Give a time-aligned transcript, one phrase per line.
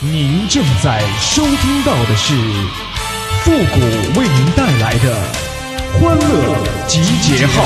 [0.00, 2.32] 您正在收听到的是
[3.42, 3.80] 复古
[4.20, 5.20] 为您带来的
[5.94, 7.64] 欢乐集结号。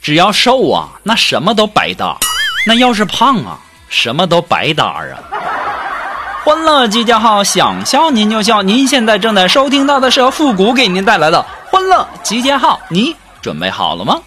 [0.00, 2.16] 只要瘦啊，那什么都白搭；
[2.64, 3.58] 那要是胖啊，
[3.88, 5.16] 什么都白搭啊！
[6.44, 8.62] 欢乐集结号，想笑您就笑。
[8.62, 14.20] 您现在正在收听到的是由复古给您带来的欢乐集结号，你准备好了吗？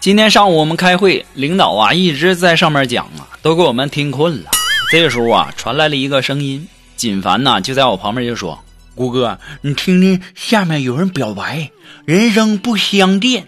[0.00, 4.50] 今天上午我们开会，领导啊一直在上面讲啊，都给我们听困了。
[4.88, 8.62] 这个时候啊，传来了一个声音，锦凡呐就在我旁边就说
[8.94, 11.70] ：“谷哥，你听听，下面有人表白，
[12.04, 13.46] 人生不相见。”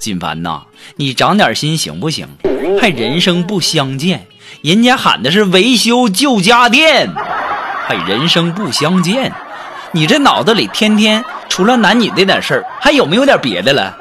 [0.00, 0.62] 锦凡呐，
[0.96, 2.26] 你长点心行不行？
[2.80, 4.26] 还人生不相见，
[4.60, 7.08] 人家喊的是维修旧家电，
[7.86, 9.32] 还人生不相见，
[9.92, 13.96] 你这脑子里天天除了男女这点事儿，还有没有点别的了？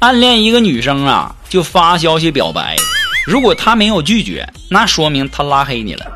[0.00, 2.76] 暗恋一个女生啊，就发消息表白。
[3.26, 6.06] 如果她没有拒绝，那说明她拉黑你了。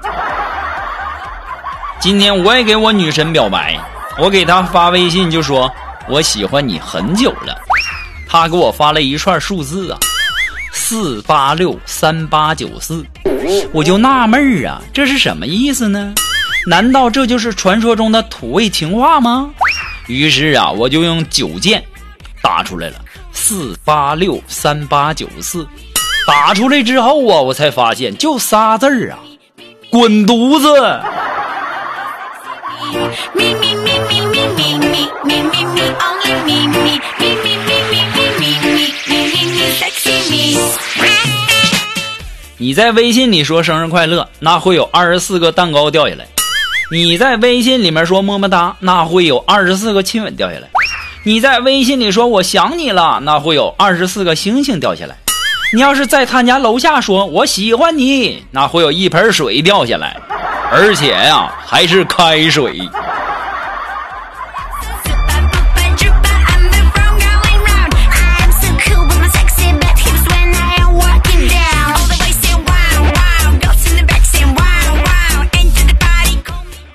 [1.99, 3.77] 今天我也给我女神表白，
[4.21, 5.69] 我给她发微信就说
[6.09, 7.59] 我喜欢你很久了。
[8.29, 9.99] 她给我发了一串数字啊，
[10.73, 13.05] 四八六三八九四。
[13.73, 16.15] 我就纳闷儿啊，这是什么意思呢？
[16.69, 19.51] 难道这就是传说中的土味情话吗？
[20.07, 21.83] 于是啊，我就用九键
[22.41, 23.02] 打出来了。
[23.33, 25.67] 四八六三八九四，
[26.27, 29.19] 打出来之后啊，我才发现就仨字儿啊，
[29.91, 31.01] 滚犊子！
[42.59, 46.25] 你在微信里说生日快乐，那会有二十四个蛋糕掉下来；
[46.93, 50.69] 你在微信里面说么么哒，那会有二十四个亲吻掉下来。
[51.25, 55.17] 你在微信里说我想你了，那会有二十四个星星掉下来。
[55.73, 60.17] 你要是在他家楼下说我喜欢你，那会有一盆水掉下来，
[60.73, 62.81] 而且呀还是开水。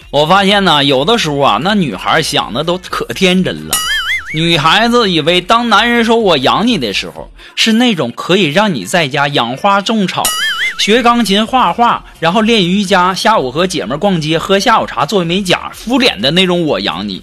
[0.10, 3.76] 我发现呢，有的时候啊，那女孩想的都可天真了。
[4.34, 10.22] 女孩子以为，当男人说我养你的时候，是那种可以让你在家养花种草、
[10.80, 17.22] 学钢琴、画画，然后练瑜伽，下午和姐们逛街、喝下午茶、做美甲、敷脸的那种我养你。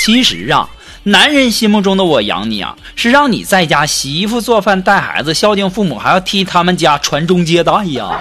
[0.00, 0.66] 其实啊，
[1.02, 8.18] 男人心目中的我养你啊，是让你在家洗衣服、做饭、带孩子、孝敬父母，还要替他们家传宗接代呀。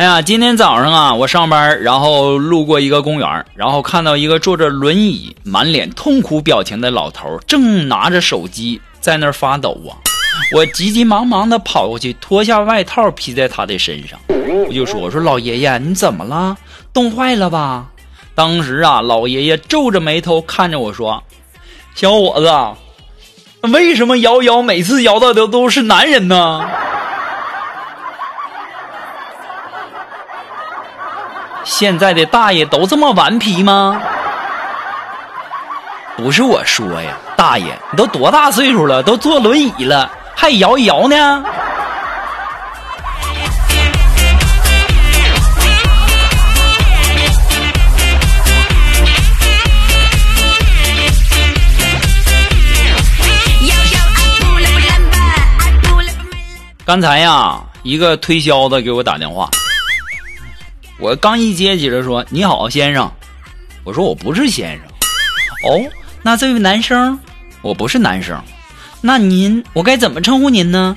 [0.00, 9.92] 哎呀，今天早上啊，我上班，然后路过一个公园，然后看到一个坐着轮椅、满脸痛苦表情的老头，正拿着手机在那儿发抖啊！
[10.56, 14.18] 我急急忙忙的跑过去，脱下外套披在他的身上，
[14.66, 16.56] 我就说：“我说老爷爷，你怎么了？
[16.94, 17.84] 冻坏了吧？”
[18.34, 21.22] 当时啊，老爷爷皱着眉头看着我说
[21.94, 26.64] ：“小伙子，为什么摇摇每次摇到的都是男人呢？”
[31.70, 34.02] 现在的大爷都这么顽皮吗？
[36.16, 41.44] 不是我说呀，大爷，你都多大岁数了，都坐轮椅了，还摇一摇呢？
[56.84, 59.48] 刚才呀，一个推销的给我打电话。
[61.00, 63.10] 我刚一接起来说：“你好，先生。”
[63.84, 64.86] 我说：“我不是先生。”
[65.66, 65.90] 哦，
[66.22, 67.18] 那这位男生，
[67.62, 68.38] 我不是男生。
[69.00, 70.94] 那您，我该怎么称呼您呢？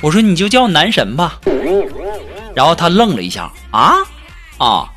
[0.00, 1.38] 我说：“你就叫男神吧。”
[2.56, 3.96] 然后他愣了一下，啊
[4.56, 4.88] 啊，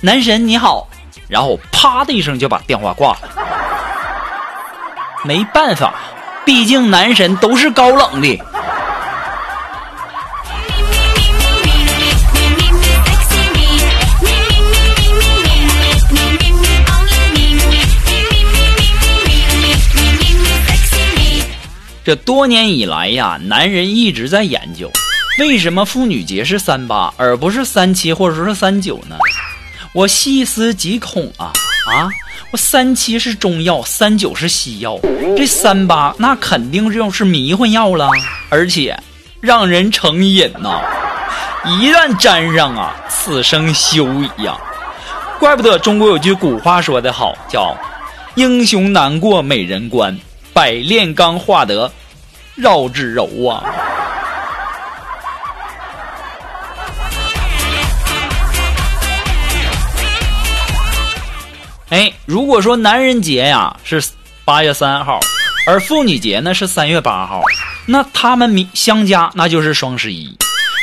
[0.00, 0.88] 男神你好。
[1.28, 3.20] 然后啪的一声就把电话挂了。
[5.24, 5.94] 没办法，
[6.44, 8.38] 毕竟男神都是高冷的。
[22.04, 24.90] 这多年以来呀，男人一直在研究，
[25.38, 29.16] 为什么妇女节是三八而不是三七或者说是三九呢？
[29.94, 31.50] 我细思极恐啊
[31.90, 32.10] 啊！
[32.50, 34.98] 我三七是中药，三九是西药，
[35.34, 38.10] 这三八那肯定就是迷幻药了，
[38.50, 38.94] 而且
[39.40, 40.82] 让人成瘾呐！
[41.80, 44.58] 一旦沾上啊，此生休矣呀！
[45.38, 47.74] 怪不得中国有句古话说得好，叫
[48.36, 50.14] “英雄难过美人关”。
[50.54, 51.90] 百炼钢化得
[52.54, 53.64] 绕指柔啊！
[61.90, 64.02] 哎，如果说男人节呀是
[64.44, 65.18] 八月三号，
[65.66, 67.42] 而妇女节呢是三月八号，
[67.86, 70.38] 那他们相加那就是双十一，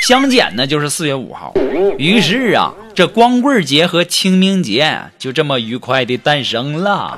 [0.05, 1.53] 相减呢就是四月五号。
[1.97, 7.17] 于是啊，这光棍节和清明节就这么愉快的诞生了。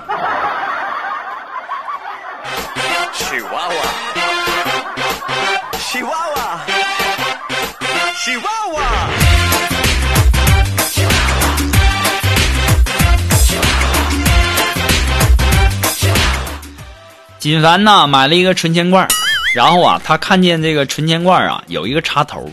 [17.37, 19.05] 锦凡呢买了一个存钱罐，
[19.53, 22.49] 然后啊，他看见这个存钱罐啊有一个插头，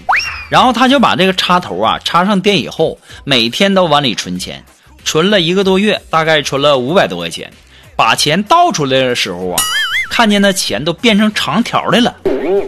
[0.49, 4.65] 然后他就把这个插头啊插上电以后，每天都往里存钱，
[5.05, 7.49] 存了一个多月，大概存了五百多块钱。
[7.95, 9.63] 把钱倒出来的时候啊，
[10.11, 12.17] 看见那钱都变成长条的了。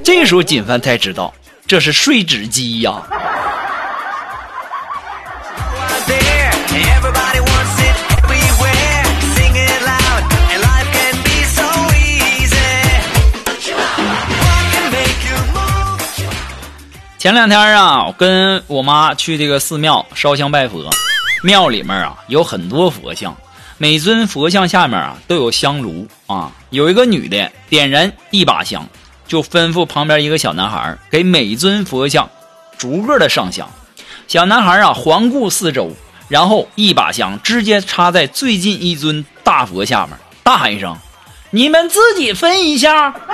[0.05, 1.35] 这时候锦凡才知道
[1.73, 3.03] 这是碎纸机呀。
[17.19, 20.91] 前两天啊，我跟我妈去这个寺庙烧香拜佛，
[21.43, 23.35] 庙里面啊有很多佛像，
[23.79, 26.53] 每尊佛像下面啊都有香炉啊。
[26.69, 28.87] 有一个女的点燃一把香，
[29.33, 32.29] 就吩咐旁边一个小男孩给每尊佛像
[32.77, 33.67] 逐个的上香。
[34.29, 35.91] 小男孩啊环顾四周，
[36.29, 40.95] 然后一把香直接插在最近一尊大佛下面，大喊一声
[41.49, 43.15] ：“你们自己分一下。”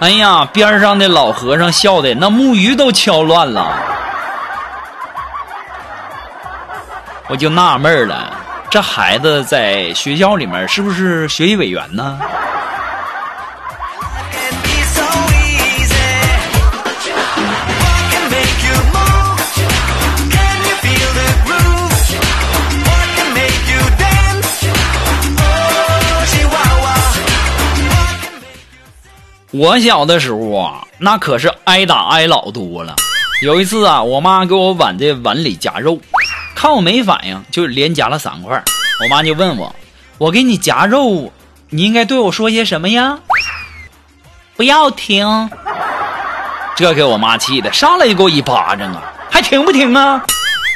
[0.00, 3.72] 哎呀，边上的老和尚笑的那木鱼都敲乱了，
[7.28, 8.37] 我就纳闷了，
[8.70, 12.18] 这孩子在学校里面是不是学习委员呢？
[29.50, 32.94] 我小的时候啊，那可是挨打挨老多了。
[33.42, 35.98] 有一次啊，我妈给我碗的碗里夹肉，
[36.58, 38.60] 看我没反应，就连夹了三块。
[39.00, 39.72] 我妈就问我
[40.18, 41.32] ：“我给你夹肉，
[41.70, 43.20] 你应该对我说些什么呀？”
[44.58, 45.48] 不要停。
[46.74, 49.00] 这给我妈气的，上来就给我一巴掌啊！
[49.30, 50.20] 还停不停啊？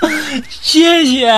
[0.49, 1.35] 谢谢。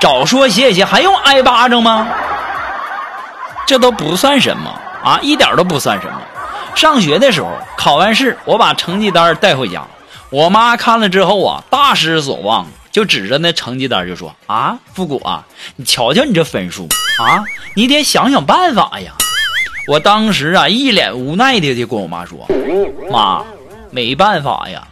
[0.00, 2.08] 早说谢谢，还用挨巴掌吗？
[3.68, 4.68] 这都不算什么。
[5.04, 6.20] 啊，一点都不算什么。
[6.74, 9.86] 上学的时候，考完试，我把成绩单带回家，
[10.30, 16.88] 我妈看了之后啊，大失所望，就指着那成绩单就说：“啊，复古啊，你瞧瞧你这分数
[17.22, 19.12] 啊，你得想想办法呀。”
[19.86, 22.44] 我当时啊，一脸无奈的就跟我妈说
[23.08, 23.44] ：“妈，
[23.90, 24.82] 没办法呀，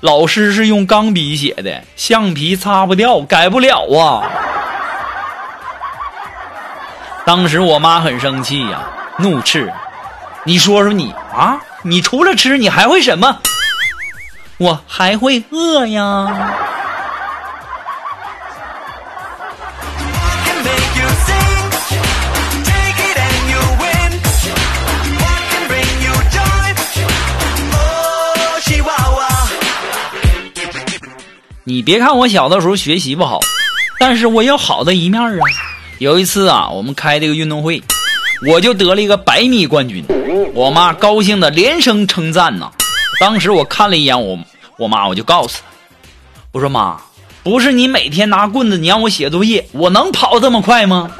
[0.00, 4.28] 老师是用钢笔写的，橡皮擦不掉，改不了啊。”
[7.24, 8.82] 当时我妈很生气呀。
[9.18, 9.70] 怒斥
[10.44, 13.38] ：“你说说你啊，你除了吃，你还会什么？
[14.60, 16.54] 我还会饿呀。”
[31.64, 33.40] 你别看我小的时候学习不好，
[33.98, 35.38] 但是我有好的一面啊。
[35.98, 37.82] 有一次啊，我们开这个运动会。
[38.46, 40.04] 我就得了一个百米冠军，
[40.52, 42.70] 我妈高兴的连声称赞呐。
[43.20, 44.34] 当时我看了一眼我
[44.80, 45.64] 我妈，我就告诉她，
[46.52, 46.98] 我说妈，
[47.42, 51.10] 不是你每天拿棍子，你让我写作业，我能跑这么快吗？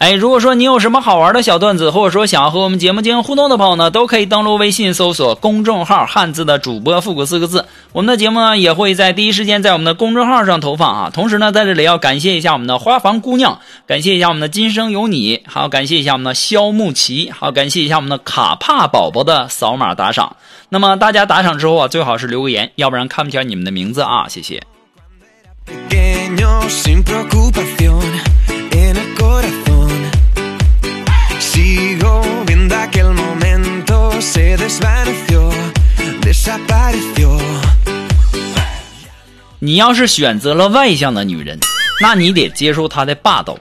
[0.00, 7.66] 哎，如果说你有什么好玩的小段子，或者说想要和我们节目进行互动的朋友呢，都可以登录微信搜索公众号“汉字的主播复古”四个字。
[7.92, 11.10] 我们的节目呢也会在第一时间在我们的公众号上投放啊。
[11.12, 20.34] 同时呢，在这里要感谢一下我们的花房姑娘，感谢一下我们的今生有你，还要感谢一下我们的肖木奇，还要感谢一下我们的卡帕宝宝的扫码打赏。
[20.70, 24.62] 那么大家打赏之后啊，最好是留个言，要不然看不见你们的名字啊，谢谢。
[39.70, 41.56] 你要是选择了外向的女人，
[42.00, 43.54] 那你得接受她的霸道；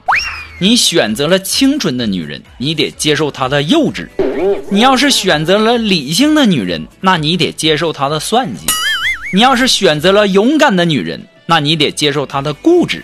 [0.60, 4.08] 你选择了清纯的女人，你得接受她的幼稚；
[4.72, 8.66] 你要是选择了理性的女人，那你得接受她的算计；
[9.32, 13.02] 你要是选择了勇敢的女人，那你得接受她的固执；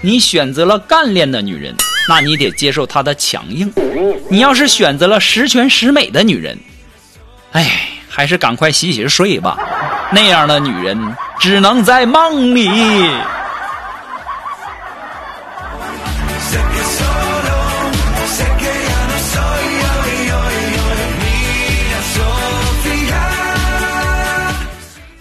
[0.00, 1.72] 你选择了干练的女人。
[2.08, 3.72] 那你得接受她的强硬。
[4.28, 6.58] 你要是选择了十全十美的女人，
[7.52, 9.56] 哎，还是赶快洗洗睡吧。
[10.12, 12.68] 那样的女人只能在梦里。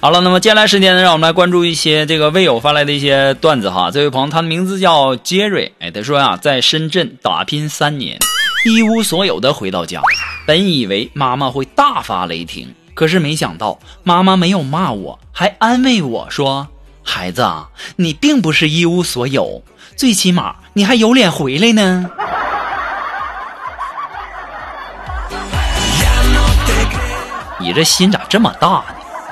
[0.01, 3.91] 好了，那么接下来时间呢，让我们来关注一些这个微友发来的一些段子哈。
[3.91, 8.17] 这位朋友，他的名字叫杰瑞，哎，他说呀，在深圳打拼三年，
[8.65, 10.01] 一无所有的回到家，
[10.47, 16.67] 本以为妈妈会大发雷霆，可是没想到妈妈没有骂我，还安慰我说
[17.01, 19.63] ：“孩子啊，你并不是一无所有，
[19.95, 22.11] 最起码你还有脸回来呢。”
[27.57, 28.83] 你这心咋这么大呢？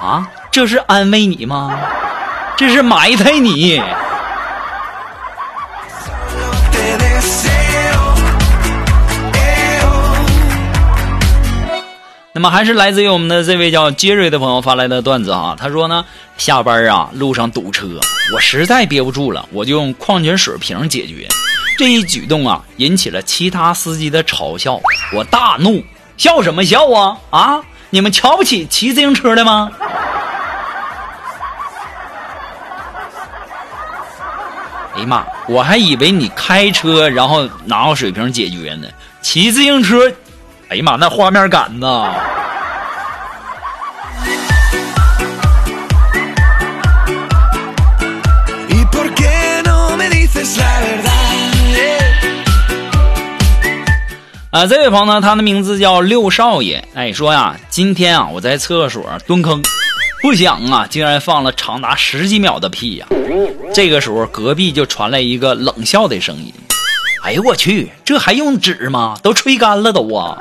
[0.01, 0.31] 啊？
[0.49, 1.77] 这是安慰你吗？
[2.55, 3.81] 这是埋汰你。
[12.37, 16.05] 那么还是来自于我们的这位叫杰瑞的朋友发来的段子啊，他说呢，
[16.37, 17.87] 下班啊路上堵车，
[18.31, 21.27] 我实在憋不住了，我就用矿泉水瓶解决。
[21.79, 24.79] 这一举动啊引起了其他司机的嘲笑，
[25.15, 25.83] 我大怒，
[26.15, 27.59] 笑什么笑啊啊！
[27.89, 29.71] 你们瞧不起骑自行车的吗？
[34.93, 35.25] 哎呀妈！
[35.47, 38.87] 我还以为你开车，然后拿个水瓶解决呢。
[39.23, 40.13] 骑自行车，
[40.69, 42.11] 哎呀妈，那画面感呐！
[54.51, 56.85] 啊，这位朋友呢，他的名字叫六少爷。
[56.95, 59.61] 哎，说呀，今天啊，我在厕所蹲坑。
[60.21, 63.07] 不想啊，竟然放了长达十几秒的屁呀！
[63.73, 66.51] 这个时候，隔壁就传来一个冷笑的声音
[67.23, 69.15] ：“哎呦我去，这还用纸吗？
[69.21, 70.37] 都吹干了都啊！”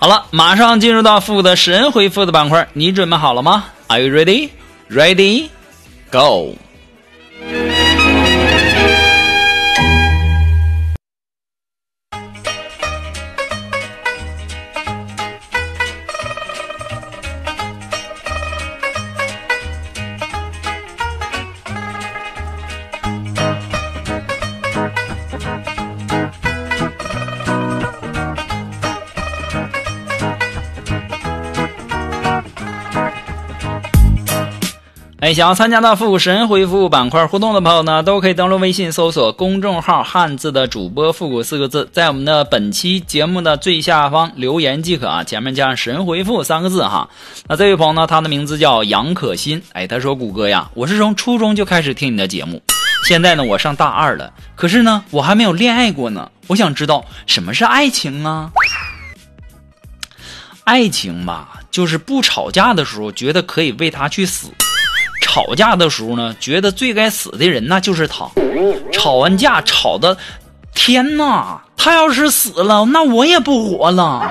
[0.00, 4.50] 好了，马上进入到复的神回复的板块，你准备好了吗？Are you ready?
[4.90, 5.48] Ready?
[6.10, 6.56] Go!
[35.34, 47.08] 想要参加到复古神回复板块互动的朋友呢，都可以登录微信搜索公众号“汉字的主播复古”四个字，在我们的本期节目的最下方留言即可啊，前面加上“神回复”三个字哈。
[47.48, 52.62] 那这位朋友呢，他的名字叫杨可欣，哎，他说：“谷歌呀，我是从初中就开始听你的节目，
[53.08, 58.52] 现在呢，我上大二了，可是呢，我还没有恋爱过呢，我想知道什么是爱情啊？
[60.64, 64.48] 爱情吧，就是不吵架的时候，觉得可以为他去死。”
[65.34, 68.24] 吵架的时候呢，觉得最该死的人那就是他。
[68.92, 70.16] 吵完架吵的，
[70.76, 71.60] 天哪！
[71.76, 74.30] 他要是死了，那我也不活了。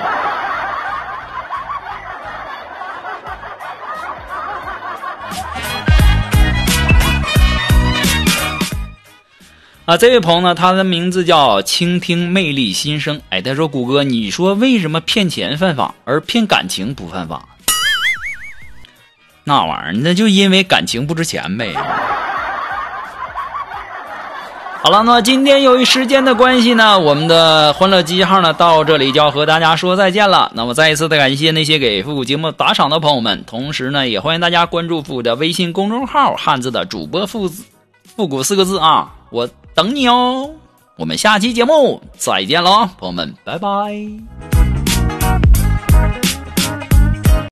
[9.84, 13.20] 啊，这位朋友呢，他的名字叫倾听魅力心声。
[13.28, 17.46] 哎，他说：“谷歌，你说为什么骗钱犯法，而骗感情不犯法？”
[19.44, 21.74] 那玩意儿，那就因为感情不值钱呗。
[24.82, 30.52] 好了，那今天由于时间的关系呢，我们的欢乐集结号呢到这里就要和大家说再见了。
[30.54, 37.50] 那么再一次的感谢那些给复古节目打赏的朋友们，同时呢也欢迎大家关注复古的微信公众号“汉字的主播复
[38.16, 40.50] 复古四个字啊，我等你哦。
[40.96, 44.53] 我们下期节目再见了，朋友们，拜拜。